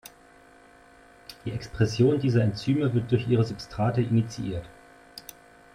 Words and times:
Die 1.45 1.51
Expression 1.51 2.19
dieser 2.19 2.41
Enzyme 2.41 2.91
wird 2.95 3.11
durch 3.11 3.27
ihre 3.27 3.43
Substrate 3.43 4.01
initiiert. 4.01 4.67